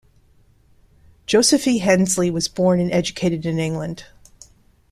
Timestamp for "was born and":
2.31-2.91